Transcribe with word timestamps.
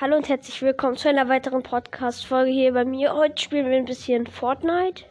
Hallo 0.00 0.16
und 0.16 0.28
herzlich 0.28 0.60
willkommen 0.60 0.96
zu 0.96 1.08
einer 1.08 1.28
weiteren 1.28 1.62
Podcast-Folge 1.62 2.50
hier 2.50 2.72
bei 2.72 2.84
mir. 2.84 3.14
Heute 3.14 3.40
spielen 3.40 3.70
wir 3.70 3.76
ein 3.76 3.84
bisschen 3.84 4.26
Fortnite. 4.26 5.04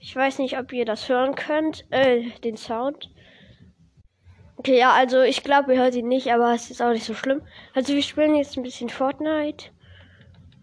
Ich 0.00 0.16
weiß 0.16 0.38
nicht, 0.38 0.58
ob 0.58 0.72
ihr 0.72 0.86
das 0.86 1.10
hören 1.10 1.34
könnt, 1.34 1.84
äh, 1.90 2.30
den 2.40 2.56
Sound. 2.56 3.10
Okay, 4.56 4.78
ja, 4.78 4.92
also 4.92 5.20
ich 5.20 5.44
glaube, 5.44 5.74
ihr 5.74 5.82
hört 5.82 5.94
ihn 5.94 6.08
nicht, 6.08 6.32
aber 6.32 6.54
es 6.54 6.70
ist 6.70 6.80
auch 6.80 6.92
nicht 6.92 7.04
so 7.04 7.12
schlimm. 7.12 7.42
Also 7.74 7.92
wir 7.92 8.02
spielen 8.02 8.34
jetzt 8.34 8.56
ein 8.56 8.62
bisschen 8.62 8.88
Fortnite. 8.88 9.66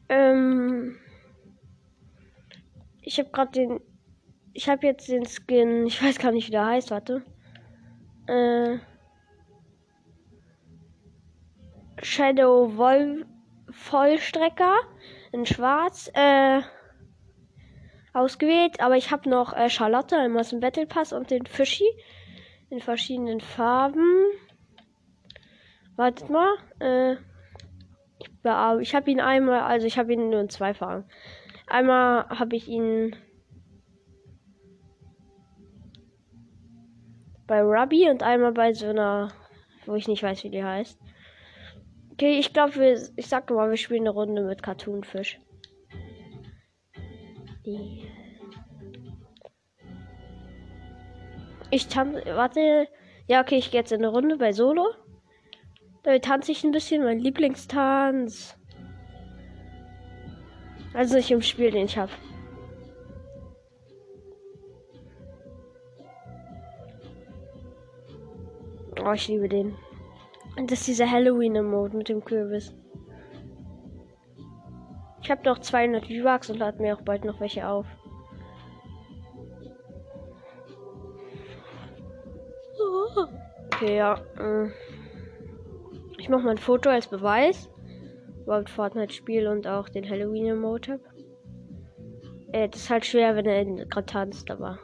Ähm, 0.09 0.97
ich 3.03 3.19
habe 3.19 3.29
gerade 3.29 3.51
den, 3.51 3.79
ich 4.53 4.67
habe 4.69 4.87
jetzt 4.87 5.07
den 5.07 5.27
Skin, 5.27 5.85
ich 5.85 6.01
weiß 6.01 6.17
gar 6.17 6.31
nicht, 6.31 6.47
wie 6.47 6.51
der 6.51 6.65
heißt, 6.65 6.89
warte. 6.89 7.21
Äh, 8.25 8.79
Shadow 12.01 12.77
Vol 12.77 13.25
Vollstrecker 13.71 14.77
in 15.31 15.45
Schwarz 15.45 16.09
äh, 16.13 16.61
ausgewählt, 18.13 18.81
aber 18.81 18.97
ich 18.97 19.11
habe 19.11 19.29
noch 19.29 19.53
äh, 19.53 19.69
Charlotte 19.69 20.17
aus 20.35 20.49
dem 20.49 20.59
Battle 20.59 20.87
Pass 20.87 21.13
und 21.13 21.29
den 21.29 21.45
Fischi 21.45 21.87
in 22.69 22.79
verschiedenen 22.79 23.41
Farben. 23.41 24.25
Wartet 25.95 26.29
mal, 26.29 26.55
äh, 26.79 27.13
ich, 28.19 28.29
ich 28.81 28.95
habe 28.95 29.11
ihn 29.11 29.19
einmal, 29.19 29.61
also 29.61 29.85
ich 29.85 29.97
habe 29.97 30.13
ihn 30.13 30.29
nur 30.29 30.39
in 30.39 30.49
zwei 30.49 30.73
Farben. 30.73 31.05
Einmal 31.67 32.27
habe 32.29 32.55
ich 32.55 32.67
ihn 32.67 33.15
bei 37.45 37.61
Ruby 37.61 38.09
und 38.09 38.23
einmal 38.23 38.53
bei 38.53 38.73
so 38.73 38.87
einer, 38.87 39.31
wo 39.85 39.95
ich 39.95 40.07
nicht 40.07 40.23
weiß, 40.23 40.43
wie 40.43 40.49
die 40.49 40.63
heißt. 40.63 40.99
Okay, 42.19 42.37
ich 42.37 42.51
glaube, 42.51 42.97
ich 43.15 43.27
sag 43.27 43.49
mal, 43.49 43.69
wir 43.69 43.77
spielen 43.77 44.01
eine 44.01 44.09
Runde 44.09 44.41
mit 44.41 44.61
Cartoonfisch. 44.61 45.39
Ich 51.71 51.87
tanze, 51.87 52.21
warte. 52.25 52.89
Ja, 53.27 53.39
okay, 53.39 53.55
ich 53.55 53.71
gehe 53.71 53.79
jetzt 53.79 53.93
in 53.93 53.99
eine 53.99 54.09
Runde 54.09 54.35
bei 54.35 54.51
Solo. 54.51 54.85
Damit 56.03 56.25
tanze 56.25 56.51
ich 56.51 56.65
ein 56.65 56.71
bisschen, 56.71 57.05
mein 57.05 57.19
Lieblingstanz. 57.19 58.57
Also 60.93 61.15
nicht 61.15 61.31
im 61.31 61.41
Spiel, 61.41 61.71
den 61.71 61.85
ich 61.85 61.97
habe. 61.97 62.11
Oh, 69.01 69.13
ich 69.13 69.29
liebe 69.29 69.47
den. 69.47 69.77
Das 70.55 70.79
ist 70.79 70.87
dieser 70.87 71.09
Halloween-Mode 71.09 71.97
mit 71.97 72.09
dem 72.09 72.23
Kürbis. 72.23 72.75
Ich 75.21 75.31
habe 75.31 75.43
noch 75.43 75.59
200 75.59 76.05
V-Bucks 76.05 76.49
und 76.49 76.57
lade 76.57 76.81
mir 76.81 76.95
auch 76.95 77.01
bald 77.01 77.25
noch 77.25 77.39
welche 77.39 77.67
auf. 77.67 77.85
Okay, 83.73 83.95
ja. 83.97 84.15
Äh. 84.37 84.69
Ich 86.17 86.27
mache 86.27 86.41
mal 86.41 86.51
ein 86.51 86.57
Foto 86.57 86.89
als 86.89 87.07
Beweis. 87.07 87.69
Überhaupt 88.43 88.69
Fortnite 88.69 89.13
spiel 89.13 89.47
und 89.47 89.67
auch 89.67 89.87
den 89.87 90.09
Halloween-Mode 90.09 90.93
habe. 90.93 91.03
Äh, 92.51 92.67
das 92.67 92.81
ist 92.81 92.89
halt 92.89 93.05
schwer, 93.05 93.35
wenn 93.35 93.45
er 93.45 93.65
gerade 93.85 94.05
tanzt, 94.05 94.49
aber. 94.51 94.79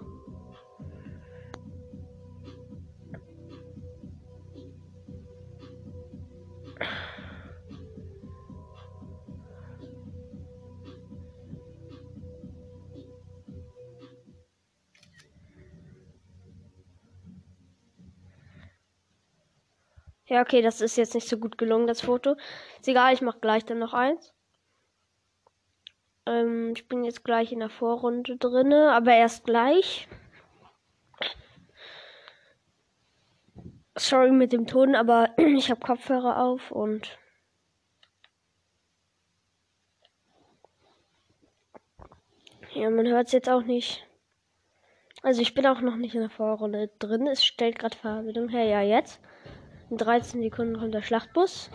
Ja, 20.36 20.42
okay, 20.42 20.62
das 20.62 20.82
ist 20.82 20.98
jetzt 20.98 21.16
nicht 21.16 21.30
so 21.30 21.38
gut 21.38 21.58
gelungen, 21.58 21.88
das 21.88 22.02
Foto. 22.02 22.36
Ist 22.82 22.90
egal, 22.90 23.14
ich 23.14 23.22
mache 23.22 23.40
gleich 23.40 23.64
dann 23.64 23.80
noch 23.80 23.94
eins. 23.94 24.34
Ähm, 26.26 26.74
ich 26.76 26.90
bin 26.90 27.06
jetzt 27.06 27.24
gleich 27.24 27.54
in 27.54 27.60
der 27.60 27.70
Vorrunde 27.70 28.36
drinne, 28.36 28.92
aber 28.92 29.14
erst 29.14 29.46
gleich. 29.46 30.10
Sorry 33.98 34.32
mit 34.32 34.52
dem 34.52 34.68
Ton, 34.68 34.94
aber 34.94 35.30
ich 35.38 35.72
habe 35.72 35.80
Kopfhörer 35.80 36.44
auf 36.44 36.70
und 36.70 37.18
ja, 42.74 42.90
man 42.90 43.08
hört 43.08 43.28
es 43.28 43.32
jetzt 43.32 43.50
auch 43.50 43.64
nicht. 43.64 44.06
Also 45.22 45.42
ich 45.42 45.54
bin 45.54 45.66
auch 45.66 45.80
noch 45.80 45.96
nicht 45.96 46.14
in 46.14 46.20
der 46.20 46.30
Vorrunde 46.30 46.90
drin. 47.00 47.26
Es 47.26 47.46
stellt 47.46 47.80
gerade 47.80 47.96
Verbindung 47.96 48.50
her. 48.50 48.66
Ja, 48.66 48.82
jetzt. 48.82 49.22
In 49.96 50.00
13 50.00 50.42
Sekunden 50.42 50.78
kommt 50.78 50.94
der 50.94 51.02
Schlachtbus. 51.02 51.70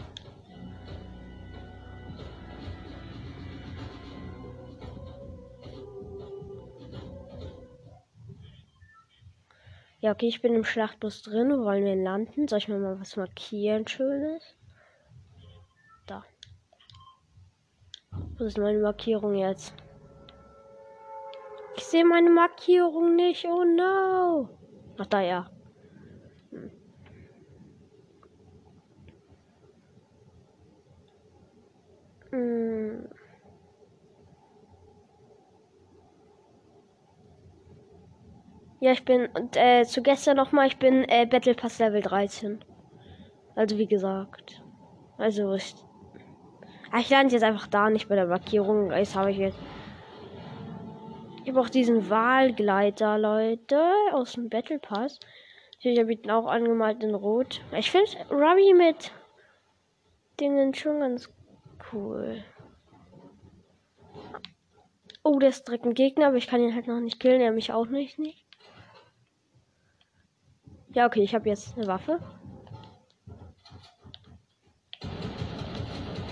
Ja, 10.01 10.13
okay, 10.13 10.29
ich 10.29 10.43
bin 10.43 10.55
im 10.55 10.65
Schlachtbus 10.65 11.23
drin. 11.23 11.49
Wo 11.49 11.65
wollen 11.65 11.87
wir 11.87 11.97
landen? 11.97 12.47
Soll 12.47 12.59
ich 12.59 12.69
mir 12.69 12.77
mal 12.77 13.01
was 13.01 13.17
markieren? 13.17 13.89
Schönes. 13.89 14.55
Da. 16.07 16.23
Wo 18.37 18.45
ist 18.45 18.59
meine 18.59 18.81
Markierung 18.81 19.35
jetzt? 19.35 19.73
Ich 21.75 21.85
sehe 21.87 22.05
meine 22.05 22.29
Markierung 22.29 23.17
nicht. 23.17 23.47
Oh 23.47 23.65
no. 23.65 24.51
Ach 24.99 25.07
da 25.07 25.23
ja. 25.23 25.51
Hm. 32.31 33.09
Ja, 38.81 38.93
ich 38.93 39.05
bin 39.05 39.27
und 39.35 39.57
äh, 39.57 39.85
zu 39.85 40.03
gestern 40.03 40.37
nochmal, 40.37 40.67
ich 40.67 40.79
bin 40.79 41.05
äh, 41.05 41.27
Battle 41.27 41.55
Pass 41.55 41.79
Level 41.79 42.01
13. 42.01 42.65
Also 43.55 43.77
wie 43.77 43.87
gesagt. 43.87 44.63
Also 45.19 45.55
ich. 45.55 45.75
Ah, 46.91 47.01
ich 47.01 47.11
lande 47.11 47.35
jetzt 47.35 47.43
einfach 47.43 47.67
da 47.67 47.91
nicht 47.91 48.09
bei 48.09 48.15
der 48.15 48.27
Markierung. 48.27 48.91
Jetzt 48.91 49.15
habe 49.15 49.31
ich 49.31 49.37
jetzt. 49.37 49.59
Ich 51.43 51.51
habe 51.51 51.61
auch 51.61 51.69
diesen 51.69 52.09
Wahlgleiter, 52.09 53.19
Leute, 53.19 53.81
aus 54.13 54.33
dem 54.33 54.49
Battle 54.49 54.79
Pass. 54.79 55.19
Ich 55.81 55.99
habe 55.99 56.13
ihn 56.13 56.31
auch 56.31 56.47
angemalt 56.47 57.03
in 57.03 57.15
Rot. 57.15 57.61
Ich 57.77 57.91
finde 57.91 58.11
Ruby 58.31 58.75
mit 58.75 59.13
Dingen 60.41 60.75
schon 60.75 61.01
ganz 61.01 61.31
cool. 61.93 62.45
Oh, 65.23 65.39
der 65.39 65.51
ist 65.51 65.67
direkt 65.69 65.85
ein 65.85 65.95
Gegner, 65.95 66.29
aber 66.29 66.37
ich 66.37 66.47
kann 66.47 66.63
ihn 66.63 66.75
halt 66.75 66.87
noch 66.87 67.01
nicht 67.01 67.21
killen. 67.21 67.41
Er 67.41 67.53
mich 67.53 67.73
auch 67.73 67.87
nicht. 67.87 68.19
nicht. 68.19 68.47
Ja, 70.93 71.07
okay, 71.07 71.23
ich 71.23 71.35
habe 71.35 71.49
jetzt 71.49 71.77
eine 71.77 71.87
Waffe. 71.87 72.19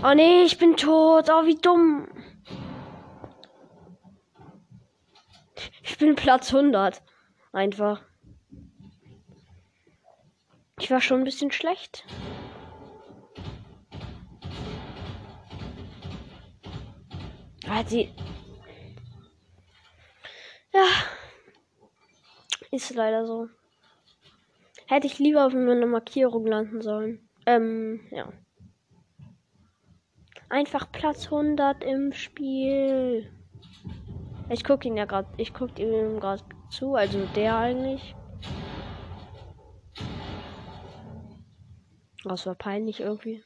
Oh 0.02 0.14
nee, 0.14 0.42
ich 0.44 0.58
bin 0.58 0.76
tot. 0.76 1.28
Oh, 1.30 1.44
wie 1.44 1.56
dumm. 1.56 2.08
Ich 5.82 5.98
bin 5.98 6.14
Platz 6.14 6.54
100. 6.54 7.02
Einfach. 7.52 8.02
Ich 10.80 10.90
war 10.90 11.00
schon 11.00 11.20
ein 11.20 11.24
bisschen 11.24 11.50
schlecht. 11.50 12.04
Hat 17.68 17.88
sie. 17.90 18.10
Ja. 20.72 20.86
Ist 22.70 22.94
leider 22.94 23.26
so. 23.26 23.48
Hätte 24.86 25.06
ich 25.06 25.18
lieber 25.18 25.46
auf 25.46 25.54
eine 25.54 25.86
Markierung 25.86 26.46
landen 26.46 26.80
sollen. 26.80 27.28
Ähm, 27.46 28.00
ja. 28.10 28.32
Einfach 30.48 30.90
Platz 30.90 31.26
100 31.26 31.84
im 31.84 32.12
Spiel. 32.12 33.30
Ich 34.50 34.64
gucke 34.64 34.88
ihn 34.88 34.96
ja 34.96 35.04
gerade. 35.04 35.28
Ich 35.36 35.52
gucke 35.52 35.82
ihm 35.82 36.20
gerade 36.20 36.42
zu. 36.70 36.94
Also 36.94 37.26
der 37.34 37.56
eigentlich. 37.58 38.14
Das 42.24 42.46
war 42.46 42.54
peinlich 42.54 43.00
irgendwie. 43.00 43.42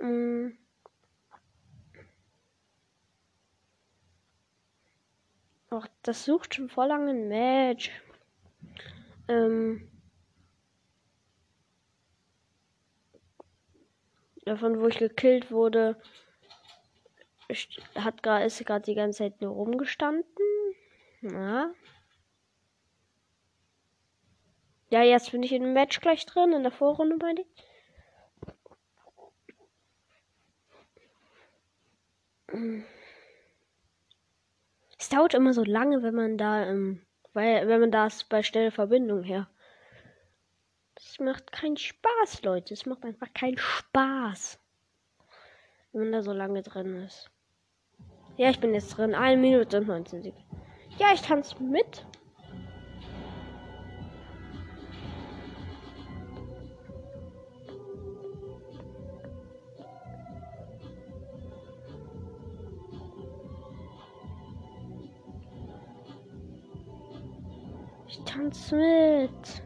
Mm. 0.00 0.50
Ach, 5.70 5.86
das 6.02 6.24
sucht 6.24 6.54
schon 6.54 6.68
vor 6.68 6.86
lange 6.86 7.14
Match. 7.14 7.90
Ähm. 9.28 9.90
davon, 14.48 14.80
wo 14.80 14.88
ich 14.88 14.98
gekillt 14.98 15.50
wurde, 15.50 16.00
hat 17.94 18.22
gerade 18.22 18.44
ist 18.44 18.64
gerade 18.64 18.84
die 18.84 18.94
ganze 18.94 19.18
Zeit 19.18 19.40
nur 19.40 19.52
rumgestanden. 19.52 20.24
Ja. 21.22 21.70
Ja, 24.90 25.02
jetzt 25.02 25.32
bin 25.32 25.42
ich 25.42 25.52
in 25.52 25.62
dem 25.62 25.74
Match 25.74 26.00
gleich 26.00 26.24
drin, 26.24 26.52
in 26.52 26.62
der 26.62 26.72
Vorrunde 26.72 27.16
meine 27.16 27.42
ich. 27.42 27.46
Es 35.08 35.16
dauert 35.16 35.32
immer 35.32 35.54
so 35.54 35.64
lange, 35.64 36.02
wenn 36.02 36.14
man 36.14 36.36
da, 36.36 36.66
ähm, 36.66 37.00
weil, 37.32 37.66
wenn 37.66 37.80
man 37.80 37.90
das 37.90 38.24
bei 38.24 38.42
schnelle 38.42 38.70
Verbindung 38.70 39.22
her. 39.22 39.48
Das 40.96 41.18
macht 41.18 41.50
keinen 41.50 41.78
Spaß, 41.78 42.42
Leute. 42.42 42.74
Es 42.74 42.84
macht 42.84 43.06
einfach 43.06 43.32
keinen 43.32 43.56
Spaß. 43.56 44.60
Wenn 45.92 46.02
man 46.02 46.12
da 46.12 46.22
so 46.22 46.34
lange 46.34 46.62
drin 46.62 46.96
ist. 47.06 47.30
Ja, 48.36 48.50
ich 48.50 48.60
bin 48.60 48.74
jetzt 48.74 48.98
drin. 48.98 49.14
Eine 49.14 49.40
Minute 49.40 49.78
und 49.78 49.86
19 49.86 50.24
Sekunden. 50.24 50.60
Ja, 50.98 51.14
ich 51.14 51.22
tanze 51.22 51.58
mit. 51.62 52.04
Tanze 68.48 68.76
mit. 68.76 69.62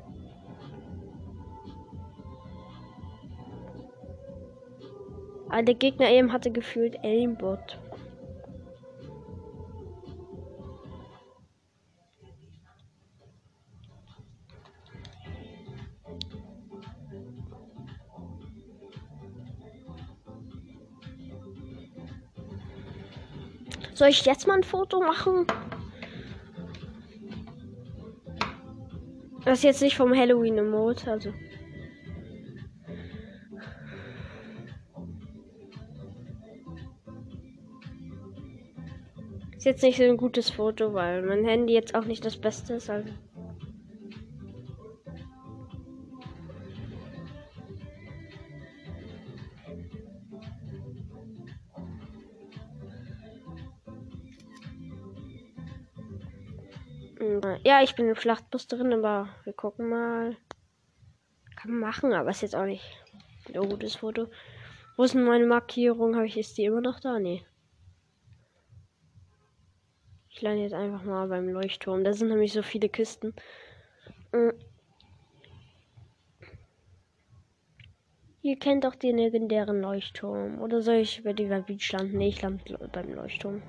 Aber 5.48 5.58
ah, 5.58 5.62
der 5.62 5.74
Gegner 5.74 6.08
eben 6.08 6.32
hatte 6.32 6.50
gefühlt 6.50 6.98
Aimbot. 7.04 7.78
Soll 23.94 24.08
ich 24.08 24.24
jetzt 24.24 24.46
mal 24.46 24.54
ein 24.54 24.64
Foto 24.64 25.00
machen? 25.00 25.46
Das 29.44 29.58
ist 29.58 29.64
jetzt 29.64 29.82
nicht 29.82 29.96
vom 29.96 30.14
Halloween-Emote, 30.14 31.10
also. 31.10 31.32
Ist 39.56 39.66
jetzt 39.66 39.82
nicht 39.82 39.96
so 39.96 40.04
ein 40.04 40.16
gutes 40.16 40.50
Foto, 40.50 40.92
weil 40.92 41.22
mein 41.22 41.44
Handy 41.44 41.72
jetzt 41.72 41.94
auch 41.94 42.04
nicht 42.04 42.24
das 42.24 42.36
Beste 42.36 42.74
ist. 42.74 42.90
Also. 42.90 43.10
Ja, 57.64 57.82
ich 57.82 57.96
bin 57.96 58.08
im 58.08 58.14
Schlachtbus 58.14 58.68
drin, 58.68 58.92
aber 58.92 59.28
wir 59.42 59.52
gucken 59.52 59.88
mal. 59.88 60.36
Kann 61.56 61.72
man 61.72 61.80
machen, 61.80 62.12
aber 62.12 62.30
ist 62.30 62.42
jetzt 62.42 62.54
auch 62.54 62.64
nicht 62.64 62.84
ein 63.52 63.68
gutes 63.68 63.96
Foto. 63.96 64.28
Wo 64.96 65.02
ist 65.02 65.14
denn 65.14 65.24
meine 65.24 65.46
Markierung? 65.46 66.14
Habe 66.14 66.26
ich 66.26 66.36
ist 66.36 66.56
die 66.56 66.64
immer 66.64 66.80
noch 66.80 67.00
da? 67.00 67.18
Nee. 67.18 67.44
Ich 70.28 70.40
lande 70.40 70.62
jetzt 70.62 70.72
einfach 70.74 71.02
mal 71.02 71.26
beim 71.28 71.48
Leuchtturm. 71.48 72.04
Da 72.04 72.12
sind 72.12 72.28
nämlich 72.28 72.52
so 72.52 72.62
viele 72.62 72.88
Kisten. 72.88 73.34
Äh. 74.32 74.52
Ihr 78.42 78.58
kennt 78.58 78.84
doch 78.84 78.94
den 78.94 79.16
legendären 79.18 79.80
Leuchtturm. 79.80 80.60
Oder 80.60 80.80
soll 80.80 80.96
ich 80.96 81.22
bei 81.24 81.32
dieser 81.32 81.62
Beach 81.62 81.90
landen? 81.92 82.18
Nee, 82.18 82.28
ich 82.28 82.42
lande 82.42 82.62
beim 82.92 83.12
Leuchtturm. 83.12 83.62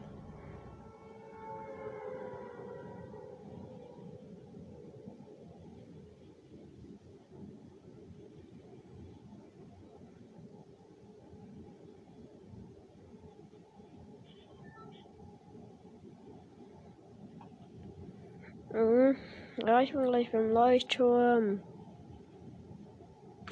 Mhm. 18.74 19.16
Ja, 19.58 19.73
ich 19.84 19.94
bin 19.94 20.04
gleich 20.06 20.32
beim 20.32 20.52
Leuchtturm. 20.52 21.62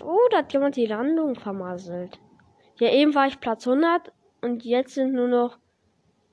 Oh, 0.03 0.27
da 0.31 0.37
hat 0.37 0.53
jemand 0.53 0.77
die 0.77 0.85
Landung 0.85 1.35
vermasselt. 1.35 2.19
Ja, 2.79 2.89
eben 2.89 3.13
war 3.13 3.27
ich 3.27 3.39
Platz 3.39 3.67
100 3.67 4.11
und 4.41 4.63
jetzt 4.63 4.95
sind 4.95 5.13
nur 5.13 5.27
noch 5.27 5.57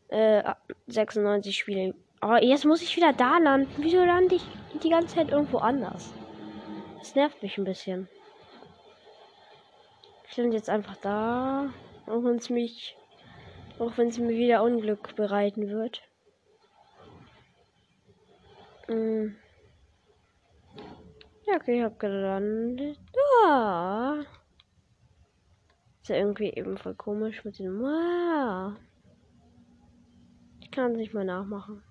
äh, 0.09 0.43
96 0.87 1.56
Spiele. 1.56 1.95
Aber 2.21 2.43
jetzt 2.43 2.65
muss 2.65 2.81
ich 2.83 2.97
wieder 2.97 3.12
da 3.12 3.39
landen. 3.39 3.71
Wieso 3.79 4.05
lande 4.05 4.37
ich 4.37 4.47
die 4.83 4.91
ganze 4.91 5.17
Zeit 5.17 5.31
irgendwo 5.31 5.59
anders? 5.59 6.15
Das 6.99 7.15
nervt 7.15 7.43
mich 7.43 7.59
ein 7.59 7.65
bisschen. 7.65 8.09
Ich 10.31 10.37
lande 10.37 10.56
jetzt 10.56 10.71
einfach 10.71 10.97
da. 10.97 11.73
Auch 12.06 12.25
wenn 12.25 12.37
es 12.37 12.49
mich, 12.50 12.97
auch 13.79 13.99
wenn 13.99 14.09
es 14.09 14.19
mir 14.19 14.31
wieder 14.31 14.62
Unglück 14.62 15.15
bereiten 15.17 15.69
wird. 15.69 16.03
Mm. 18.89 19.37
Ja, 21.49 21.56
okay, 21.56 21.79
ich 21.79 21.83
hab 21.83 21.99
gelandet. 21.99 22.99
Ah. 23.47 24.19
Ist 26.03 26.09
ja 26.11 26.17
irgendwie 26.17 26.50
eben 26.50 26.77
voll 26.77 26.95
komisch 26.95 27.43
mit 27.43 27.59
dem. 27.59 27.83
Ah. 27.85 28.77
Ich 30.61 30.71
kann 30.71 30.91
es 30.93 30.99
nicht 30.99 31.15
mal 31.15 31.25
nachmachen. 31.25 31.83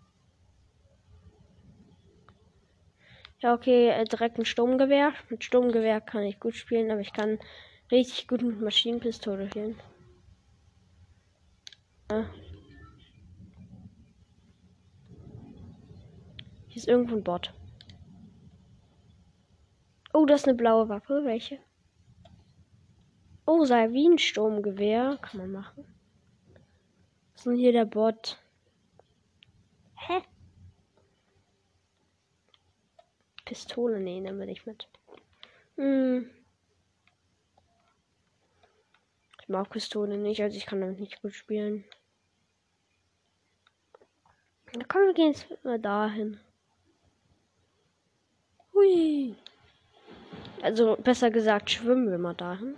Ja, 3.40 3.56
okay, 3.56 3.90
äh, 3.90 4.06
direkt 4.06 4.38
ein 4.38 4.46
Sturmgewehr. 4.46 5.14
Mit 5.30 5.44
Sturmgewehr 5.44 6.02
kann 6.02 6.24
ich 6.24 6.40
gut 6.40 6.56
spielen, 6.56 6.92
aber 6.92 7.02
ich 7.02 7.14
kann 7.14 7.40
richtig 7.92 8.28
gut 8.28 8.44
mit 8.44 8.62
Maschinenpistole 8.62 9.48
spielen. 9.50 9.80
Ja. 12.12 12.30
Hier 16.68 16.78
ist 16.78 16.88
irgendwo 16.88 17.16
ein 17.16 17.24
Bot. 17.24 17.57
Oh, 20.18 20.26
das 20.26 20.42
ist 20.42 20.48
eine 20.48 20.58
blaue 20.58 20.90
Waffe. 20.90 21.24
Welche? 21.26 21.60
Oh, 23.46 23.66
sei 23.66 23.94
wie 23.94 24.10
ein 24.10 24.18
Sturmgewehr. 24.18 25.20
Kann 25.22 25.42
man 25.42 25.52
machen. 25.52 25.86
Was 27.34 27.42
ist 27.42 27.46
denn 27.46 27.56
hier 27.56 27.72
der 27.72 27.86
Bot? 27.86 28.42
Hä? 29.96 30.24
Pistole, 33.46 34.00
nee, 34.00 34.20
nehmen 34.20 34.40
wir 34.40 34.48
nicht 34.48 34.66
mit. 34.66 34.90
Hm. 35.76 36.32
Ich 39.40 39.48
mag 39.50 39.70
Pistole 39.70 40.18
nicht, 40.18 40.42
also 40.42 40.58
ich 40.58 40.66
kann 40.66 40.82
damit 40.82 41.00
nicht 41.00 41.22
gut 41.22 41.36
spielen. 41.36 41.86
Da 44.74 44.84
kommen 44.84 45.06
wir 45.06 45.14
gehen 45.14 45.34
jetzt 45.34 45.64
mal 45.64 45.80
dahin. 45.80 46.40
Hui. 48.74 49.38
Also 50.62 50.96
besser 50.98 51.32
gesagt, 51.32 51.70
schwimmen 51.70 52.10
wir 52.10 52.18
mal 52.18 52.34
dahin. 52.34 52.76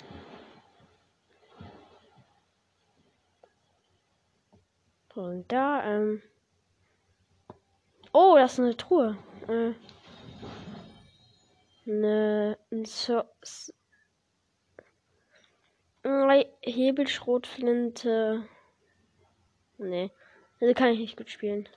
Und 5.15 5.51
da, 5.51 5.83
ähm. 5.83 6.21
Oh, 8.13 8.35
das 8.37 8.53
ist 8.53 8.59
eine 8.59 8.77
Truhe. 8.77 9.17
Äh. 9.47 9.73
Eine. 11.89 12.57
Ein 12.71 12.85
so 12.85 13.23
Hebelschrotflinte. 16.61 18.47
Nee. 19.77 20.11
Also 20.61 20.73
kann 20.73 20.89
ich 20.89 20.99
nicht 20.99 21.17
gut 21.17 21.29
spielen. 21.29 21.67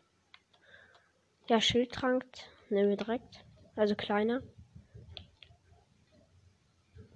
Ja, 1.48 1.60
Schildtrank. 1.60 2.24
Nehmen 2.68 2.90
wir 2.90 2.96
direkt. 2.96 3.44
Also 3.76 3.94
kleiner 3.94 4.42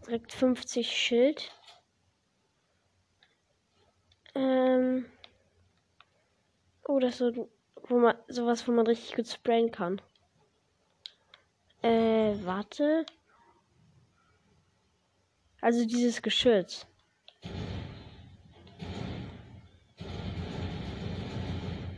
direkt 0.06 0.32
50 0.32 0.90
Schild. 0.90 1.52
Ähm. 4.34 5.06
Oh, 6.84 6.98
das 6.98 7.20
ist 7.20 7.34
so, 7.34 7.50
wo 7.88 7.98
man, 7.98 8.16
sowas, 8.28 8.66
wo 8.68 8.72
man 8.72 8.86
richtig 8.86 9.16
gut 9.16 9.28
sprayen 9.28 9.70
kann. 9.72 10.00
Äh, 11.82 12.34
warte. 12.44 13.04
Also 15.60 15.84
dieses 15.84 16.22
Geschütz. 16.22 16.86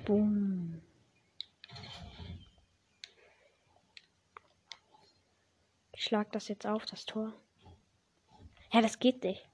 Boom. 0.07 0.81
Ich 5.93 6.05
schlag 6.05 6.33
das 6.33 6.49
jetzt 6.49 6.67
auf, 6.67 6.87
das 6.87 7.05
Tor. 7.05 7.35
Ja, 8.73 8.83
das 8.83 8.99
geht 8.99 9.25
nicht. 9.25 9.49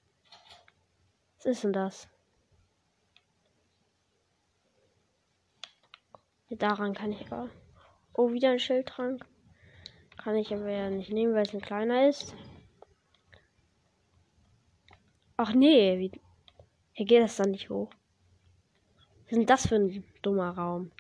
Was 1.37 1.47
ist 1.47 1.65
denn 1.65 1.73
das? 1.73 2.09
Daran 6.51 6.95
kann 6.95 7.13
ich 7.13 7.27
aber. 7.27 7.51
Oh, 8.13 8.33
wieder 8.33 8.51
ein 8.51 8.59
Schildtrank. 8.61 9.27
Kann 10.17 10.37
ich 10.37 10.53
aber 10.55 10.71
ja 10.71 10.89
nicht 10.89 11.11
nehmen, 11.11 11.35
weil 11.35 11.43
es 11.43 11.53
ein 11.53 11.61
kleiner 11.61 12.09
ist. 12.09 12.35
Ach 15.37 15.53
nee, 15.53 15.99
wie. 15.99 16.21
Hier 16.93 17.07
geht 17.07 17.23
das 17.23 17.37
dann 17.37 17.51
nicht 17.51 17.71
hoch. 17.71 17.91
Was 19.25 19.33
ist 19.33 19.39
denn 19.39 19.47
das 19.47 19.67
für 19.67 19.75
ein 19.77 20.05
dummer 20.23 20.51
Raum? 20.51 20.93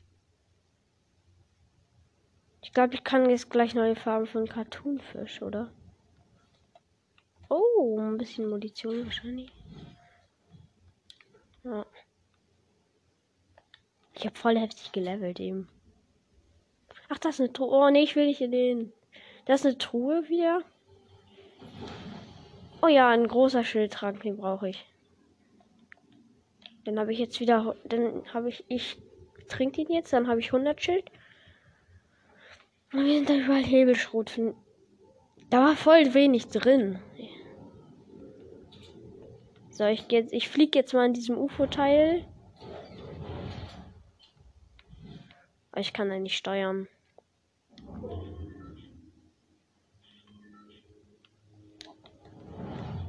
Ich 2.62 2.72
glaube, 2.72 2.94
ich 2.94 3.04
kann 3.04 3.30
jetzt 3.30 3.50
gleich 3.50 3.74
neue 3.74 3.94
Farben 3.94 4.26
einen 4.34 4.48
Cartoonfisch, 4.48 5.42
oder? 5.42 5.72
Oh, 7.48 7.98
ein 7.98 8.18
bisschen 8.18 8.48
Munition 8.48 9.04
wahrscheinlich. 9.04 9.50
Ja. 11.64 11.86
Ich 14.14 14.24
habe 14.26 14.36
voll 14.36 14.58
heftig 14.58 14.92
gelevelt 14.92 15.40
eben. 15.40 15.68
Ach, 17.08 17.18
das 17.18 17.34
ist 17.34 17.40
eine 17.40 17.52
Truhe. 17.52 17.70
Oh, 17.70 17.90
nee, 17.90 18.02
ich 18.02 18.16
will 18.16 18.26
nicht 18.26 18.40
in 18.40 18.52
den. 18.52 18.92
Das 19.44 19.60
ist 19.60 19.66
eine 19.66 19.78
Truhe 19.78 20.28
wieder. 20.28 20.62
Oh 22.82 22.88
ja, 22.88 23.08
ein 23.10 23.26
großer 23.26 23.64
Schildtrank, 23.64 24.22
den 24.22 24.36
brauche 24.36 24.68
ich. 24.68 24.84
Dann 26.84 26.98
habe 26.98 27.12
ich 27.12 27.18
jetzt 27.18 27.40
wieder. 27.40 27.76
Dann 27.84 28.24
habe 28.32 28.48
ich. 28.48 28.64
Ich 28.68 28.96
trinke 29.48 29.84
den 29.84 29.94
jetzt, 29.94 30.12
dann 30.12 30.28
habe 30.28 30.40
ich 30.40 30.46
100 30.46 30.82
Schild. 30.82 31.10
Und 32.92 33.04
wir 33.04 33.14
sind 33.14 33.28
da 33.28 33.34
überall 33.34 33.64
Hebelschrot. 33.64 34.38
Da 35.50 35.60
war 35.60 35.76
voll 35.76 36.14
wenig 36.14 36.48
drin. 36.48 37.00
So, 39.74 39.86
ich 39.86 40.06
gehe 40.06 40.28
ich 40.30 40.48
fliege 40.48 40.78
jetzt 40.78 40.94
mal 40.94 41.06
in 41.06 41.14
diesem 41.14 41.36
UFO-Teil. 41.36 42.24
Ich 45.74 45.92
kann 45.92 46.08
da 46.08 46.16
nicht 46.16 46.36
steuern. 46.36 46.86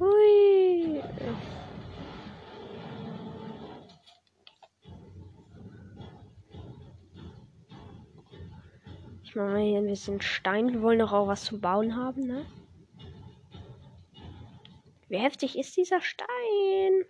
Hui. 0.00 1.00
Ich 9.22 9.36
mache 9.36 9.46
mal 9.46 9.60
hier 9.60 9.78
ein 9.78 9.86
bisschen 9.86 10.20
Stein. 10.20 10.72
Wir 10.72 10.82
wollen 10.82 10.98
doch 10.98 11.12
auch 11.12 11.28
was 11.28 11.44
zum 11.44 11.60
Bauen 11.60 11.94
haben, 11.94 12.26
ne? 12.26 12.44
Wie 15.08 15.18
heftig 15.18 15.56
ist 15.58 15.76
dieser 15.76 16.00
Stein? 16.00 17.04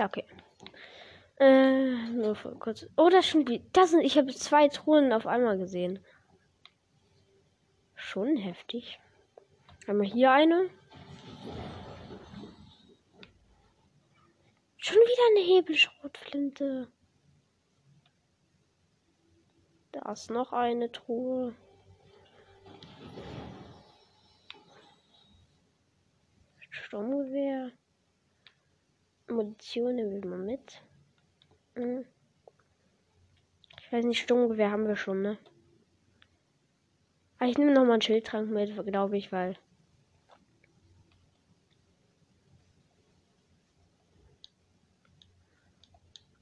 Ja, 0.00 0.06
okay. 0.06 0.24
Äh, 1.38 1.92
nur 2.12 2.34
kurz. 2.58 2.86
Oh, 2.96 3.10
das 3.10 3.26
schon 3.26 3.46
wie. 3.46 3.62
Das 3.74 3.90
sind. 3.90 4.00
Ich 4.00 4.16
habe 4.16 4.34
zwei 4.34 4.68
Truhen 4.68 5.12
auf 5.12 5.26
einmal 5.26 5.58
gesehen. 5.58 6.02
Schon 7.94 8.38
heftig. 8.38 8.98
Haben 9.86 10.00
wir 10.00 10.08
hier 10.08 10.30
eine. 10.30 10.70
Schon 14.82 14.96
wieder 14.96 15.22
eine 15.30 15.46
Hebelschrotflinte. 15.46 16.90
Da 19.92 20.10
ist 20.10 20.30
noch 20.30 20.52
eine 20.54 20.90
Truhe. 20.90 21.54
Sturmgewehr. 26.70 27.72
Munition 29.28 29.96
nehmen 29.96 30.22
wir 30.22 30.30
mal 30.30 30.38
mit. 30.38 30.82
Hm. 31.74 32.06
Ich 33.80 33.92
weiß 33.92 34.06
nicht, 34.06 34.20
Sturmgewehr 34.20 34.70
haben 34.70 34.88
wir 34.88 34.96
schon, 34.96 35.20
ne? 35.20 35.38
Aber 37.36 37.46
ah, 37.46 37.50
ich 37.50 37.58
nehme 37.58 37.72
noch 37.72 37.84
mal 37.84 37.92
einen 37.92 38.02
Schildtrank 38.02 38.50
mit, 38.50 38.74
glaube 38.86 39.18
ich, 39.18 39.30
weil. 39.30 39.58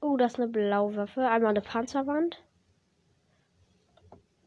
Oh, 0.09 0.17
das 0.17 0.33
ist 0.33 0.39
eine 0.39 0.47
blaue 0.47 0.95
Waffe. 0.95 1.27
Einmal 1.27 1.51
eine 1.51 1.61
Panzerwand. 1.61 2.41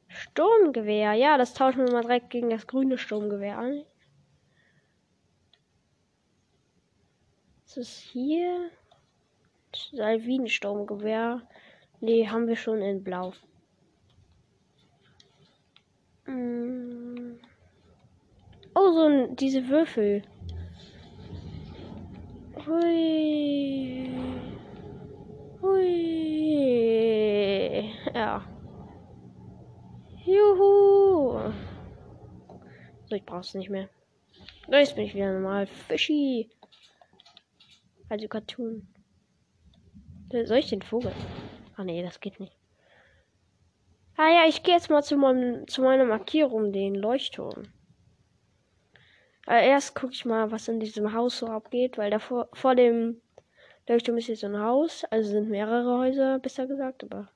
Sturmgewehr. 0.08 1.12
Ja, 1.12 1.38
das 1.38 1.54
tauschen 1.54 1.86
wir 1.86 1.92
mal 1.92 2.02
direkt 2.02 2.30
gegen 2.30 2.50
das 2.50 2.66
grüne 2.66 2.98
Sturmgewehr 2.98 3.58
an. 3.58 3.84
Was 7.64 7.76
ist 7.76 7.96
hier? 7.96 8.70
Salvin-Sturmgewehr. 9.92 11.42
Nee, 12.00 12.26
haben 12.26 12.48
wir 12.48 12.56
schon 12.56 12.82
in 12.82 13.04
Blau. 13.04 13.32
Mm. 16.26 17.38
Oh, 18.74 18.90
so 18.90 19.02
ein, 19.04 19.36
diese 19.36 19.68
Würfel. 19.68 20.22
Hui. 22.66 24.12
Hui. 25.62 27.12
Ja. 28.14 28.44
Juhu. 30.24 31.52
So, 33.06 33.16
ich 33.16 33.24
brauch's 33.24 33.54
nicht 33.54 33.70
mehr. 33.70 33.88
Jetzt 34.68 34.96
bin 34.96 35.04
ich 35.04 35.14
wieder 35.14 35.32
normal. 35.32 35.66
Fischi. 35.66 36.50
Also 38.08 38.26
Cartoon. 38.28 38.88
Soll 40.32 40.58
ich 40.58 40.70
den 40.70 40.82
Vogel? 40.82 41.12
Ah 41.76 41.84
nee, 41.84 42.02
das 42.02 42.20
geht 42.20 42.40
nicht. 42.40 42.56
Ah 44.16 44.28
ja, 44.28 44.46
ich 44.48 44.62
gehe 44.62 44.74
jetzt 44.74 44.90
mal 44.90 45.02
zu, 45.02 45.16
meinem, 45.16 45.66
zu 45.68 45.82
meiner 45.82 46.04
Markierung, 46.04 46.72
den 46.72 46.94
Leuchtturm. 46.94 47.64
Aber 49.46 49.60
erst 49.60 49.94
gucke 49.94 50.12
ich 50.12 50.24
mal, 50.24 50.50
was 50.50 50.68
in 50.68 50.80
diesem 50.80 51.12
Haus 51.12 51.38
so 51.38 51.46
abgeht, 51.46 51.98
weil 51.98 52.10
davor 52.10 52.48
vor 52.52 52.74
dem 52.74 53.20
Leuchtturm 53.88 54.16
ist 54.18 54.28
jetzt 54.28 54.44
ein 54.44 54.58
Haus, 54.58 55.04
also 55.10 55.30
sind 55.30 55.50
mehrere 55.50 55.98
Häuser, 55.98 56.38
besser 56.38 56.66
gesagt, 56.66 57.04
aber 57.04 57.28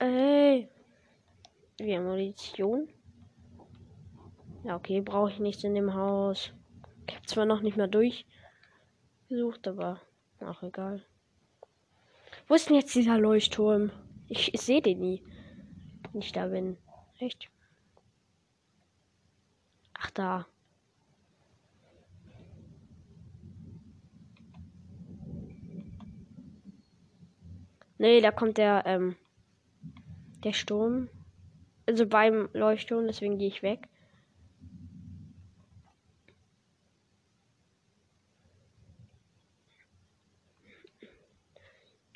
Ey. 0.00 0.66
Wir 1.76 1.98
haben 1.98 2.06
Munition. 2.06 2.88
Ja, 4.64 4.76
okay, 4.76 5.02
brauche 5.02 5.30
ich 5.30 5.38
nichts 5.38 5.62
in 5.62 5.74
dem 5.74 5.92
Haus. 5.92 6.54
Ich 7.10 7.16
habe 7.16 7.26
zwar 7.26 7.44
noch 7.44 7.60
nicht 7.60 7.76
mal 7.76 7.88
durchgesucht, 7.88 9.66
aber 9.66 10.00
auch 10.38 10.62
egal. 10.62 11.04
Wo 12.46 12.54
ist 12.54 12.68
denn 12.68 12.76
jetzt 12.76 12.94
dieser 12.94 13.18
Leuchtturm? 13.18 13.90
Ich, 14.28 14.54
ich 14.54 14.60
sehe 14.60 14.80
den 14.80 15.00
nie. 15.00 15.24
Wenn 16.12 16.20
ich 16.20 16.30
da 16.30 16.46
bin. 16.46 16.76
Echt? 17.18 17.50
Ach, 19.94 20.10
da. 20.12 20.46
Nee, 27.98 28.20
da 28.20 28.30
kommt 28.30 28.56
der, 28.56 28.84
ähm, 28.86 29.16
der 30.44 30.52
Sturm. 30.52 31.08
Also 31.86 32.06
beim 32.06 32.48
Leuchtturm, 32.52 33.08
deswegen 33.08 33.36
gehe 33.36 33.48
ich 33.48 33.64
weg. 33.64 33.88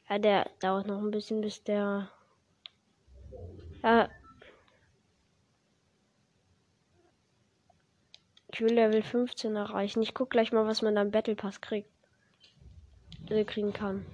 Ja, 0.08 0.18
der 0.18 0.50
dauert 0.60 0.86
noch 0.86 0.98
ein 0.98 1.10
bisschen, 1.10 1.40
bis 1.40 1.62
der. 1.64 2.10
Ja. 3.82 4.08
Ich 8.52 8.60
will 8.60 8.72
Level 8.72 9.02
15 9.02 9.56
erreichen. 9.56 10.02
Ich 10.02 10.14
guck 10.14 10.30
gleich 10.30 10.52
mal, 10.52 10.66
was 10.66 10.82
man 10.82 10.96
am 10.96 11.10
Battle 11.10 11.34
Pass 11.34 11.60
kriegt. 11.60 11.90
Also 13.28 13.44
kriegen 13.44 13.72
kann. 13.72 14.04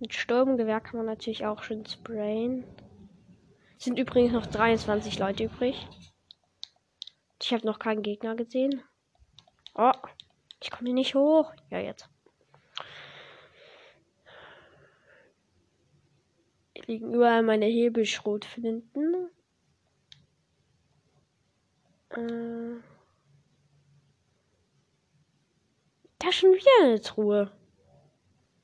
Mit 0.00 0.14
Sturmgewehr 0.14 0.80
kann 0.80 0.98
man 0.98 1.06
natürlich 1.06 1.46
auch 1.46 1.62
schön 1.62 1.84
sprayen. 1.86 2.64
Sind 3.78 3.98
übrigens 3.98 4.32
noch 4.32 4.46
23 4.46 5.18
Leute 5.20 5.44
übrig. 5.44 5.86
Ich 7.40 7.52
habe 7.52 7.64
noch 7.64 7.78
keinen 7.78 8.02
Gegner 8.02 8.34
gesehen. 8.34 8.82
Oh, 9.74 9.92
ich 10.60 10.70
komme 10.72 10.88
hier 10.88 10.94
nicht 10.94 11.14
hoch. 11.14 11.52
Ja, 11.70 11.78
jetzt. 11.78 12.08
Liegen 16.86 17.12
überall 17.12 17.42
meine 17.42 17.66
Hebelschrotflinten. 17.66 19.30
Äh, 22.08 22.80
da 26.18 26.32
schon 26.32 26.52
wieder 26.52 26.84
eine 26.84 27.00
Truhe. 27.00 27.52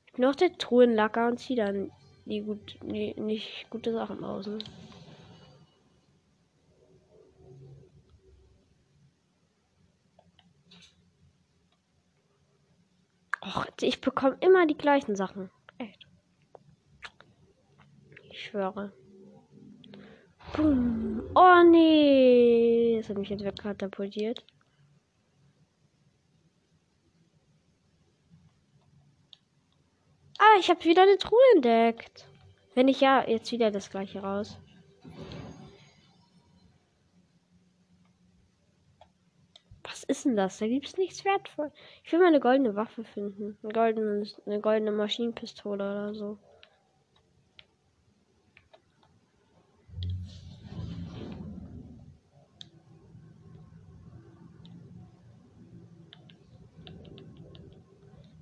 Ich 0.07 0.13
bin 0.13 0.25
auch 0.25 0.35
der 0.35 0.57
Truhenlacker 0.57 1.27
und 1.27 1.37
ziehe 1.37 1.63
dann 1.63 1.91
die 2.25 2.41
gut, 2.41 2.77
die 2.81 3.13
nicht 3.13 3.69
gute 3.69 3.93
Sachen 3.93 4.23
aus. 4.23 4.47
Ne? 4.47 4.57
Och, 13.45 13.67
ich 13.81 14.01
bekomme 14.01 14.37
immer 14.41 14.65
die 14.65 14.77
gleichen 14.77 15.15
Sachen. 15.15 15.51
Echt. 15.77 16.07
Ich 18.31 18.45
schwöre. 18.45 18.91
Boom. 20.55 21.21
Oh 21.35 21.63
nee. 21.69 22.97
Das 22.97 23.09
hat 23.09 23.17
mich 23.17 23.29
jetzt 23.29 23.43
wegkatapultiert. 23.43 24.43
Ah, 30.39 30.59
ich 30.59 30.69
habe 30.69 30.83
wieder 30.83 31.03
eine 31.03 31.17
Truhe 31.17 31.39
entdeckt. 31.53 32.27
Wenn 32.73 32.87
ich 32.87 32.99
ja, 32.99 33.27
jetzt 33.27 33.51
wieder 33.51 33.69
das 33.71 33.89
gleiche 33.89 34.19
raus. 34.21 34.57
Was 39.83 39.94
ist 40.07 40.25
denn 40.25 40.35
das? 40.35 40.59
Da 40.59 40.67
gibt 40.67 40.87
es 40.87 40.97
nichts 40.97 41.25
wertvoll. 41.25 41.71
Ich 42.03 42.11
will 42.11 42.19
mal 42.19 42.27
eine 42.27 42.39
goldene 42.39 42.75
Waffe 42.75 43.03
finden. 43.03 43.57
Eine 43.63 43.73
goldene, 43.73 44.27
eine 44.45 44.61
goldene 44.61 44.91
Maschinenpistole 44.91 45.83
oder 45.83 46.13
so. 46.13 46.37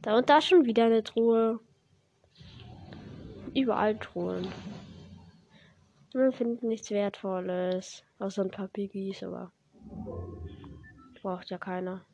Da 0.01 0.17
und 0.17 0.29
da 0.29 0.41
schon 0.41 0.65
wieder 0.65 0.85
eine 0.85 1.01
Truhe. 1.01 1.61
Überall 3.55 3.97
Truhen. 3.97 4.47
Wir 6.11 6.31
finden 6.33 6.67
nichts 6.67 6.91
Wertvolles. 6.91 8.03
Außer 8.19 8.43
ein 8.43 8.51
paar 8.51 8.67
Piggies, 8.67 9.23
aber. 9.23 9.53
Braucht 11.23 11.49
ja 11.49 11.57
keiner. 11.57 12.05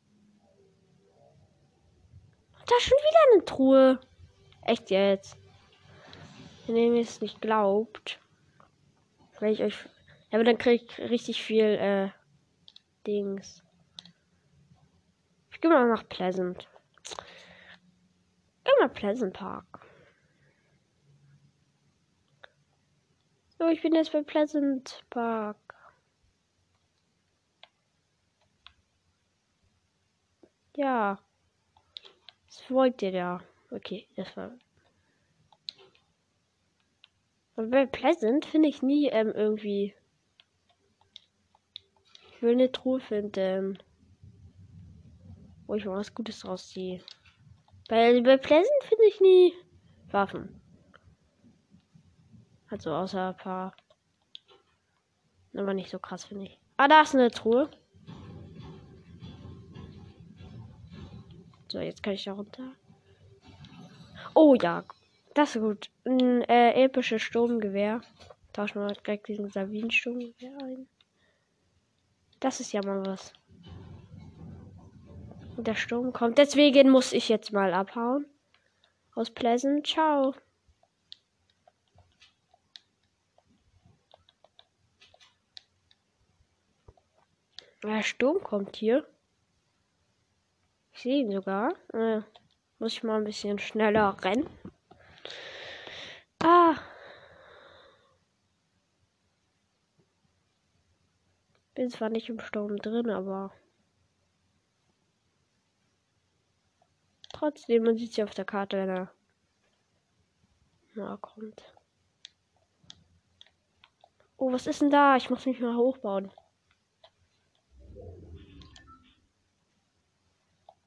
Da 2.65 2.75
schon 2.79 2.97
wieder 2.97 3.33
eine 3.33 3.45
Truhe. 3.45 3.99
Echt 4.61 4.91
jetzt. 4.91 5.35
Wenn 6.67 6.75
ihr 6.75 7.01
es 7.01 7.19
nicht 7.19 7.41
glaubt. 7.41 8.19
Wenn 9.39 9.51
ich 9.51 9.63
euch. 9.63 9.75
Ja, 10.29 10.37
aber 10.37 10.43
dann 10.43 10.59
krieg 10.59 10.83
ich 10.83 10.99
richtig 10.99 11.41
viel, 11.43 11.65
äh, 11.65 12.09
Dings. 13.07 13.63
Ich 15.51 15.59
gehe 15.59 15.71
mal 15.71 15.87
nach 15.87 16.07
Pleasant. 16.07 16.67
Immer 18.63 18.89
Pleasant 18.89 19.33
Park. 19.33 19.87
So, 23.57 23.67
ich 23.69 23.81
bin 23.81 23.95
jetzt 23.95 24.11
bei 24.11 24.21
Pleasant 24.21 25.03
Park. 25.09 25.68
Ja. 30.79 31.19
Was 32.47 32.71
wollt 32.71 33.01
ihr 33.01 33.11
da? 33.11 33.41
Okay, 33.69 34.07
das 34.15 34.37
war. 34.37 34.53
Und 37.57 37.69
bei 37.69 37.85
Pleasant 37.85 38.45
finde 38.45 38.69
ich 38.69 38.81
nie 38.81 39.09
ähm, 39.09 39.33
irgendwie. 39.35 39.93
Ich 42.31 42.41
will 42.41 42.53
eine 42.53 42.71
Truhe 42.71 43.01
finden. 43.01 43.77
Wo 45.67 45.75
ich 45.75 45.83
mal 45.83 45.97
was 45.97 46.15
Gutes 46.15 46.39
draus 46.39 46.69
ziehe. 46.69 47.03
Bei, 47.89 48.21
bei 48.21 48.37
Pleasant 48.37 48.83
finde 48.87 49.03
ich 49.09 49.19
nie 49.19 49.53
Waffen. 50.11 50.61
Also 52.69 52.93
außer 52.93 53.31
ein 53.31 53.35
paar. 53.37 53.75
Aber 55.53 55.73
nicht 55.73 55.89
so 55.89 55.99
krass, 55.99 56.23
finde 56.23 56.45
ich. 56.45 56.57
Ah, 56.77 56.87
da 56.87 57.01
ist 57.01 57.15
eine 57.15 57.31
Truhe. 57.31 57.69
So, 61.69 61.79
jetzt 61.79 62.03
kann 62.03 62.13
ich 62.13 62.23
da 62.23 62.33
runter. 62.33 62.73
Oh 64.33 64.55
ja, 64.59 64.83
das 65.33 65.55
ist 65.55 65.61
gut. 65.61 65.89
Ein 66.05 66.41
äh, 66.43 66.83
episches 66.83 67.21
Sturmgewehr. 67.21 68.01
Tauschen 68.53 68.81
wir 68.81 68.93
direkt 68.93 69.27
diesen 69.27 69.49
Savin-Sturmgewehr 69.49 70.57
ein. 70.63 70.87
Das 72.39 72.59
ist 72.59 72.71
ja 72.71 72.81
mal 72.83 73.05
was 73.05 73.33
der 75.63 75.75
Sturm 75.75 76.13
kommt. 76.13 76.37
Deswegen 76.37 76.89
muss 76.89 77.13
ich 77.13 77.29
jetzt 77.29 77.51
mal 77.51 77.73
abhauen. 77.73 78.25
Aus 79.15 79.29
Pleasant. 79.29 79.85
Ciao. 79.85 80.33
Der 87.83 88.03
Sturm 88.03 88.43
kommt 88.43 88.75
hier. 88.75 89.05
Ich 90.99 91.03
sehe 91.03 91.21
ihn 91.21 91.31
sogar. 91.31 91.71
Äh, 91.93 92.23
muss 92.77 92.91
ich 92.91 93.03
mal 93.03 93.19
ein 93.19 93.23
bisschen 93.23 93.57
schneller 93.57 94.21
rennen. 94.21 94.49
Ah. 96.43 96.75
Bin 101.73 101.89
zwar 101.89 102.09
nicht 102.09 102.27
im 102.27 102.41
Sturm 102.41 102.75
drin, 102.75 103.09
aber 103.09 103.53
Trotzdem, 107.31 107.83
man 107.83 107.97
sieht 107.97 108.11
sie 108.13 108.23
auf 108.23 108.33
der 108.33 108.43
Karte, 108.43 108.75
wenn 108.75 108.89
er 108.89 109.13
na, 110.95 111.15
kommt. 111.15 111.63
Oh, 114.35 114.51
was 114.51 114.67
ist 114.67 114.81
denn 114.81 114.89
da? 114.89 115.15
Ich 115.15 115.29
muss 115.29 115.45
mich 115.45 115.61
mal 115.61 115.77
hochbauen. 115.77 116.29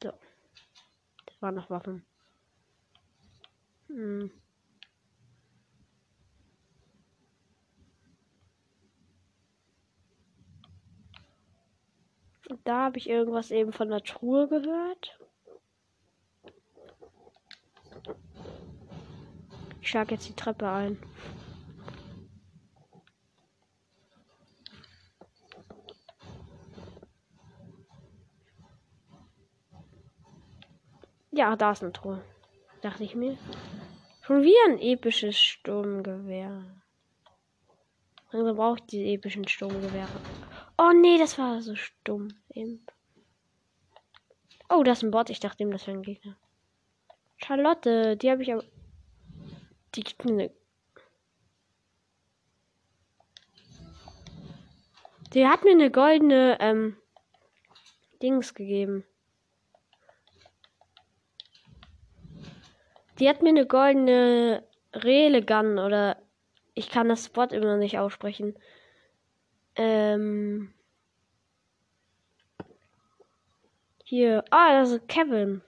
So. 0.03 0.13
Das 1.27 1.32
waren 1.43 1.57
noch 1.57 1.71
Waffen. 1.71 2.05
Hm. 3.89 4.31
Da 12.65 12.85
habe 12.85 12.99
ich 12.99 13.09
irgendwas 13.09 13.51
eben 13.51 13.73
von 13.73 13.89
der 13.89 14.03
Truhe 14.03 14.47
gehört. 14.47 15.19
Ich 19.81 19.89
schlage 19.89 20.15
jetzt 20.15 20.29
die 20.29 20.37
Treppe 20.37 20.69
ein. 20.69 20.99
Ja, 31.35 31.57
da 31.57 31.73
ist 31.73 31.83
ein 31.83 31.95
Tor. 31.95 32.23
Dachte 32.83 33.05
ich 33.05 33.15
mir. 33.15 33.39
Schon 34.21 34.43
wieder 34.43 34.65
ein 34.69 34.79
episches 34.79 35.39
Sturmgewehr. 35.39 36.63
Also 38.31 38.55
braucht 38.55 38.93
die 38.93 39.15
epischen 39.15 39.49
Sturmgewehre. 39.49 40.09
Oh 40.77 40.93
nee, 40.95 41.19
das 41.19 41.39
war 41.39 41.63
so 41.63 41.75
stumm. 41.75 42.29
Eben. 42.51 42.85
Oh, 44.69 44.83
das 44.83 44.99
ist 44.99 45.05
ein 45.05 45.11
Bot. 45.11 45.31
Ich 45.31 45.41
dachte 45.41 45.63
ihm, 45.63 45.71
das 45.71 45.87
wäre 45.87 45.97
ein 45.97 46.03
Gegner. 46.03 46.37
Charlotte, 47.39 48.17
die 48.17 48.31
habe 48.31 48.43
ich 48.43 48.53
aber. 48.53 48.65
Die 49.95 50.03
gibt 50.03 50.25
mir 50.27 50.33
eine. 50.33 50.51
Die 55.33 55.47
hat 55.47 55.65
mir 55.65 55.73
eine 55.73 55.91
goldene 55.91 56.59
ähm, 56.61 56.97
Dings 58.21 58.53
gegeben. 58.53 59.05
Die 63.23 63.29
hat 63.29 63.41
mir 63.41 63.51
eine 63.51 63.69
goldene 63.69 64.65
Relegun 64.93 65.79
oder 65.79 66.17
ich 66.75 66.91
kann 66.91 67.09
das 67.09 67.27
Spot 67.27 67.45
immer 67.45 67.77
nicht 67.77 67.97
aussprechen. 67.97 68.57
Ähm. 69.77 70.75
Hier. 74.03 74.43
Ah, 74.51 74.81
das 74.81 74.91
ist 74.91 75.07
Kevin. 75.07 75.63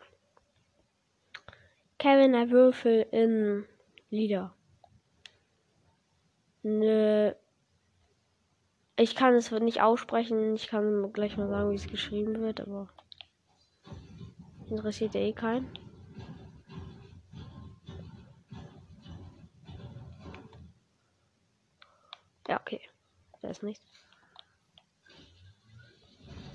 Kevin, 1.98 2.32
der 2.32 2.50
Würfel 2.50 3.06
in 3.12 3.64
Lieder. 4.10 4.52
Nö. 6.64 7.34
Ich 8.96 9.14
kann 9.14 9.34
es 9.34 9.52
nicht 9.52 9.80
aussprechen. 9.80 10.56
Ich 10.56 10.66
kann 10.66 11.12
gleich 11.12 11.36
mal 11.36 11.48
sagen, 11.48 11.70
wie 11.70 11.76
es 11.76 11.86
geschrieben 11.86 12.40
wird, 12.40 12.60
aber 12.60 12.88
interessiert 14.68 15.14
ja 15.14 15.20
eh 15.20 15.32
keinen. 15.32 15.83
Ja, 22.54 22.60
okay. 22.60 22.80
Da 23.42 23.48
ist 23.48 23.64
nichts. 23.64 23.84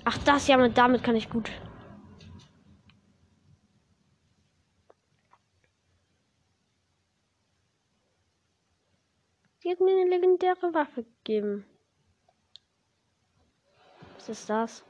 Ach, 0.04 0.16
das 0.24 0.46
ja, 0.46 0.56
mit 0.56 0.78
damit 0.78 1.04
kann 1.04 1.14
ich 1.14 1.28
gut. 1.28 1.50
Sie 9.58 9.70
hat 9.70 9.80
mir 9.80 9.90
eine 9.90 10.08
legendäre 10.08 10.72
Waffe 10.72 11.04
gegeben. 11.04 11.66
Was 14.14 14.30
ist 14.30 14.48
das? 14.48 14.82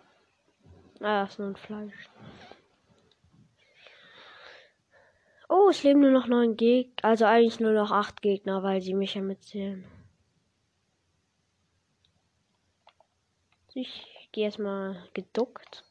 Ah, 1.01 1.23
das 1.23 1.33
ist 1.33 1.39
nur 1.41 1.49
ein 1.49 1.57
Fleisch. 1.57 2.09
Oh, 5.49 5.71
es 5.71 5.83
leben 5.83 6.03
nur 6.03 6.13
noch 6.13 6.29
neun 6.29 6.57
Gegner. 6.57 6.95
Also 7.03 7.25
eigentlich 7.25 7.59
nur 7.59 7.73
noch 7.73 7.91
acht 7.91 8.23
Gegner, 8.23 8.63
weil 8.63 8.81
sie 8.81 8.95
mich 8.95 9.15
ja 9.15 9.23
mitzählen. 9.23 9.85
Ich 13.75 14.29
gehe 14.33 14.47
erstmal 14.47 15.09
geduckt. 15.15 15.85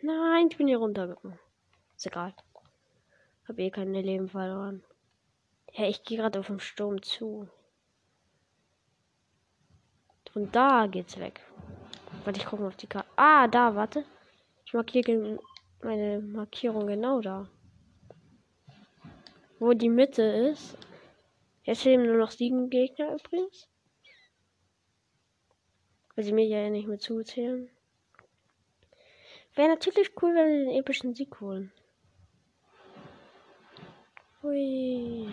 Nein, 0.00 0.46
ich 0.48 0.56
bin 0.56 0.68
hier 0.68 0.78
runtergekommen. 0.78 1.38
Ist 1.96 2.06
egal. 2.06 2.32
Hab 3.48 3.58
eh 3.58 3.70
keine 3.70 4.00
Leben 4.00 4.28
verloren. 4.28 4.84
Ja, 5.72 5.88
ich 5.88 6.04
gehe 6.04 6.18
gerade 6.18 6.38
auf 6.38 6.46
den 6.46 6.60
Sturm 6.60 7.02
zu. 7.02 7.48
Von 10.32 10.52
da 10.52 10.86
geht's 10.86 11.18
weg. 11.18 11.40
Warte, 12.24 12.38
ich 12.38 12.46
gucke 12.46 12.62
mal 12.62 12.68
auf 12.68 12.76
die 12.76 12.86
Karte. 12.86 13.08
Ah, 13.16 13.48
da, 13.48 13.74
warte. 13.74 14.04
Ich 14.64 14.74
markiere 14.74 15.40
meine 15.82 16.20
Markierung 16.20 16.86
genau 16.86 17.20
da. 17.20 17.48
Wo 19.58 19.72
die 19.72 19.88
Mitte 19.88 20.22
ist. 20.22 20.76
Jetzt 21.64 21.82
fehlen 21.82 22.06
nur 22.06 22.16
noch 22.16 22.30
sieben 22.30 22.70
Gegner 22.70 23.14
übrigens. 23.14 23.68
Weil 26.14 26.24
sie 26.24 26.32
mir 26.32 26.46
ja 26.46 26.70
nicht 26.70 26.86
mehr 26.86 26.98
zuzählen. 26.98 27.70
Wäre 29.54 29.70
natürlich 29.70 30.10
cool, 30.22 30.34
wenn 30.34 30.48
wir 30.48 30.64
den 30.66 30.78
epischen 30.78 31.14
Sieg 31.14 31.40
holen. 31.40 31.72
Hui. 34.42 35.28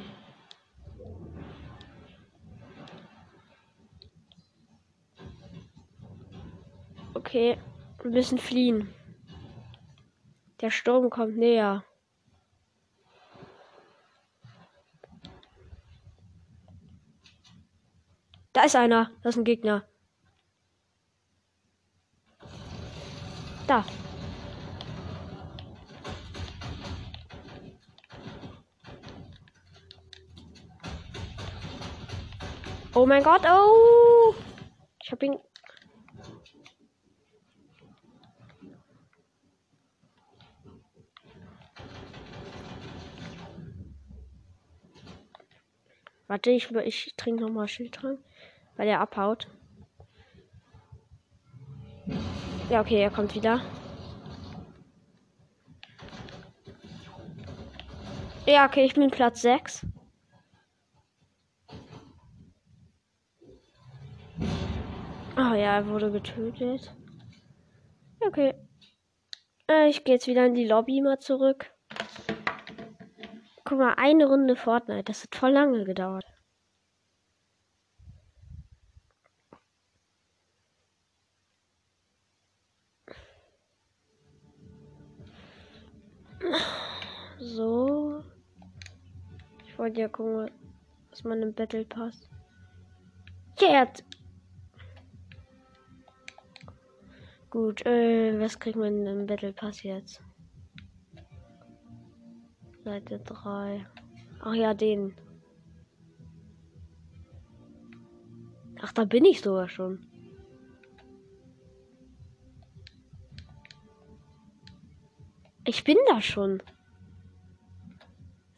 Okay, 7.13 7.57
wir 8.01 8.11
müssen 8.11 8.37
fliehen. 8.37 8.93
Der 10.61 10.71
Sturm 10.71 11.09
kommt 11.09 11.37
näher. 11.37 11.83
Da 18.53 18.63
ist 18.63 18.75
einer. 18.75 19.09
Das 19.23 19.35
ist 19.35 19.41
ein 19.41 19.45
Gegner. 19.45 19.83
Da. 23.67 23.83
Oh 32.95 33.07
mein 33.07 33.23
Gott, 33.23 33.41
oh! 33.43 34.35
Ich 35.03 35.11
hab 35.11 35.23
ihn. 35.23 35.39
Warte, 46.27 46.51
ich, 46.51 46.71
ich 46.71 47.15
trinke 47.17 47.41
nochmal 47.43 47.67
Schildtrank, 47.67 48.19
weil 48.75 48.87
er 48.87 48.99
abhaut. 48.99 49.47
Ja, 52.69 52.81
okay, 52.81 53.01
er 53.01 53.11
kommt 53.11 53.35
wieder. 53.35 53.61
Ja, 58.45 58.65
okay, 58.65 58.85
ich 58.85 58.93
bin 58.93 59.09
Platz 59.09 59.41
6. 59.41 59.85
Oh 65.35 65.53
ja, 65.55 65.77
er 65.77 65.87
wurde 65.87 66.11
getötet. 66.11 66.93
Okay. 68.19 68.53
Äh, 69.69 69.89
ich 69.89 70.03
gehe 70.03 70.15
jetzt 70.15 70.27
wieder 70.27 70.45
in 70.45 70.55
die 70.55 70.67
Lobby 70.67 71.01
mal 71.01 71.19
zurück. 71.19 71.71
Guck 73.63 73.79
mal, 73.79 73.93
eine 73.95 74.27
Runde 74.27 74.55
Fortnite. 74.55 75.03
Das 75.03 75.23
hat 75.23 75.35
voll 75.35 75.51
lange 75.51 75.85
gedauert. 75.85 76.25
So. 87.39 88.23
Ich 89.65 89.77
wollte 89.77 90.01
ja 90.01 90.07
gucken, 90.07 90.51
was 91.09 91.23
man 91.23 91.41
im 91.41 91.53
Battle 91.53 91.85
Pass. 91.85 92.29
Jetzt! 93.59 94.03
Gut, 97.49 97.85
äh, 97.85 98.39
was 98.39 98.59
kriegt 98.59 98.77
man 98.77 99.05
im 99.05 99.25
Battle 99.25 99.53
Pass 99.53 99.83
jetzt? 99.83 100.21
Seite 102.83 103.19
3. 103.19 103.85
Ach 104.41 104.53
ja, 104.53 104.73
den. 104.73 105.15
Ach, 108.81 108.91
da 108.91 109.05
bin 109.05 109.23
ich 109.23 109.41
sogar 109.41 109.69
schon. 109.69 110.05
Ich 115.65 115.83
bin 115.85 115.97
da 116.09 116.21
schon. 116.21 116.61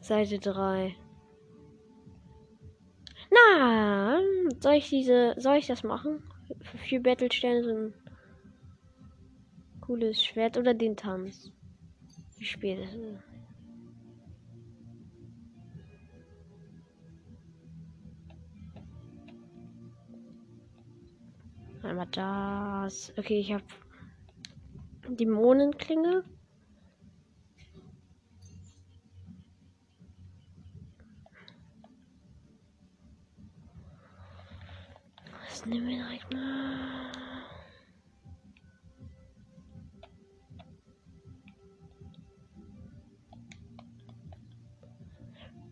Seite 0.06 0.38
3. 0.38 0.94
Na, 3.28 4.20
soll 4.60 4.74
ich 4.74 4.88
diese, 4.88 5.34
soll 5.36 5.56
ich 5.56 5.66
das 5.66 5.82
machen? 5.82 6.22
Für 6.60 6.78
vier 6.78 7.02
Battlesterne 7.02 7.64
sind 7.64 7.94
Cooles 9.80 10.22
Schwert 10.22 10.56
oder 10.58 10.74
den 10.74 10.96
Tanz? 10.96 11.50
Wie 12.38 12.44
spät 12.44 12.78
ist 12.78 12.94
es? 12.94 13.18
Einmal 21.82 22.06
das. 22.12 23.12
Okay, 23.16 23.40
ich 23.40 23.52
habe 23.52 23.64
die 25.08 25.26
Monenklinge. 25.26 26.22
Was 35.56 35.64
nehmen 35.64 35.88
wir 35.88 35.96
direkt 35.96 36.34
mal? 36.34 37.10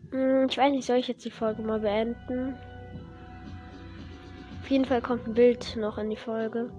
Hm, 0.09 0.44
ich 0.55 0.61
weiß 0.61 0.71
nicht, 0.71 0.85
soll 0.85 0.99
ich 0.99 1.09
jetzt 1.09 1.25
die 1.25 1.31
Folge 1.31 1.61
mal 1.61 1.81
beenden? 1.81 2.55
Auf 4.61 4.71
jeden 4.71 4.85
Fall 4.85 5.01
kommt 5.01 5.27
ein 5.27 5.33
Bild 5.33 5.75
noch 5.75 5.97
in 5.97 6.09
die 6.09 6.15
Folge. 6.15 6.71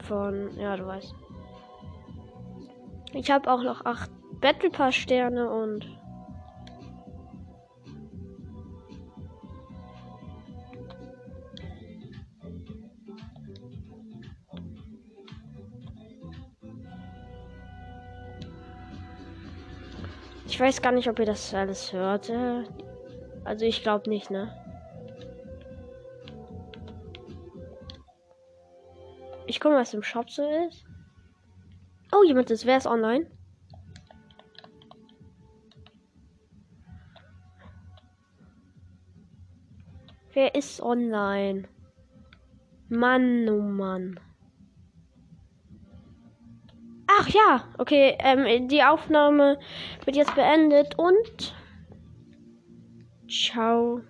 Von, 0.00 0.54
ja, 0.58 0.76
du 0.76 0.84
weißt. 0.84 1.14
Ich 3.14 3.30
habe 3.30 3.50
auch 3.50 3.62
noch 3.62 3.86
acht 3.86 4.10
Battle 4.42 4.68
Pass 4.68 4.94
Sterne 4.94 5.48
und 5.48 5.88
Ich 20.60 20.66
weiß 20.66 20.82
gar 20.82 20.92
nicht, 20.92 21.08
ob 21.08 21.18
ihr 21.18 21.24
das 21.24 21.54
alles 21.54 21.90
hört. 21.94 22.30
Also 23.44 23.64
ich 23.64 23.82
glaube 23.82 24.10
nicht, 24.10 24.30
ne? 24.30 24.54
Ich 29.46 29.58
gucke, 29.58 29.76
was 29.76 29.94
im 29.94 30.02
Shop 30.02 30.28
so 30.28 30.42
ist. 30.68 30.84
Oh, 32.12 32.24
jemand 32.24 32.50
ist. 32.50 32.66
Wer 32.66 32.76
ist 32.76 32.86
online? 32.86 33.26
Wer 40.34 40.54
ist 40.54 40.82
online? 40.82 41.68
Mann, 42.90 43.48
oh 43.48 43.62
Mann. 43.62 44.20
Ach 47.22 47.28
ja, 47.28 47.64
okay, 47.76 48.16
ähm, 48.20 48.68
die 48.68 48.82
Aufnahme 48.82 49.58
wird 50.06 50.16
jetzt 50.16 50.34
beendet 50.34 50.98
und 50.98 51.54
ciao. 53.28 54.00